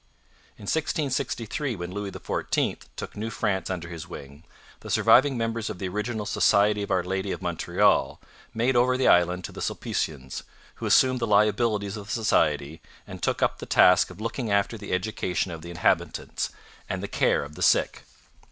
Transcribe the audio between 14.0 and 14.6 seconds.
of looking